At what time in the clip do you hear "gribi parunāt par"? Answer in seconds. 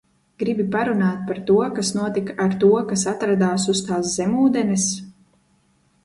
0.41-1.41